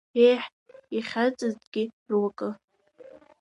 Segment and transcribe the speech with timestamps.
[0.27, 0.43] Еҳ,
[0.97, 2.49] ихьаҵызҭгьы руакы?!